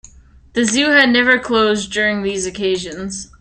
The 0.53 0.63
zoo 0.65 0.89
has 0.89 1.09
never 1.13 1.37
closed 1.37 1.91
during 1.91 2.23
these 2.23 2.47
occasions. 2.47 3.27